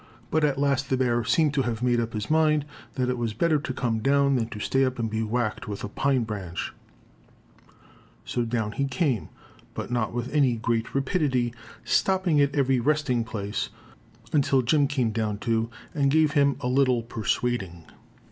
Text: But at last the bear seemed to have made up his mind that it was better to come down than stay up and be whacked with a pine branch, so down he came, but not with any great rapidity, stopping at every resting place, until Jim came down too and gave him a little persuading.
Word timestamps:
But 0.31 0.43
at 0.43 0.57
last 0.57 0.89
the 0.89 0.97
bear 0.97 1.23
seemed 1.23 1.53
to 1.53 1.61
have 1.61 1.83
made 1.83 1.99
up 1.99 2.13
his 2.13 2.27
mind 2.27 2.65
that 2.95 3.07
it 3.07 3.19
was 3.19 3.35
better 3.35 3.59
to 3.59 3.71
come 3.71 3.99
down 3.99 4.35
than 4.35 4.49
stay 4.59 4.83
up 4.83 4.97
and 4.97 5.07
be 5.11 5.21
whacked 5.21 5.67
with 5.67 5.83
a 5.83 5.87
pine 5.87 6.23
branch, 6.23 6.73
so 8.25 8.43
down 8.43 8.71
he 8.71 8.85
came, 8.85 9.29
but 9.75 9.91
not 9.91 10.11
with 10.11 10.33
any 10.33 10.55
great 10.55 10.95
rapidity, 10.95 11.53
stopping 11.83 12.41
at 12.41 12.55
every 12.55 12.79
resting 12.79 13.23
place, 13.23 13.69
until 14.33 14.63
Jim 14.63 14.87
came 14.87 15.11
down 15.11 15.37
too 15.37 15.69
and 15.93 16.09
gave 16.09 16.31
him 16.31 16.55
a 16.61 16.67
little 16.67 17.03
persuading. 17.03 17.85